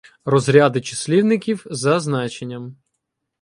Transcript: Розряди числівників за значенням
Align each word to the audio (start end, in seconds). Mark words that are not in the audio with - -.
Розряди 0.25 0.81
числівників 0.81 1.65
за 1.69 1.99
значенням 1.99 2.75